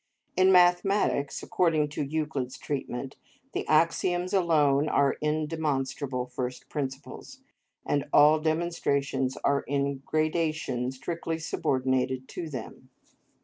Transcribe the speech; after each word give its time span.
In 0.35 0.51
mathematics, 0.51 1.43
according 1.43 1.89
to 1.89 2.01
Euclid's 2.03 2.57
treatment, 2.57 3.17
the 3.53 3.67
axioms 3.67 4.33
alone 4.33 4.89
are 4.89 5.15
indemonstrable 5.21 6.31
first 6.31 6.67
principles, 6.69 7.41
and 7.85 8.05
all 8.11 8.39
demonstrations 8.39 9.37
are 9.43 9.61
in 9.61 9.97
gradation 10.03 10.91
strictly 10.91 11.37
subordinated 11.37 12.27
to 12.29 12.49
them. 12.49 12.89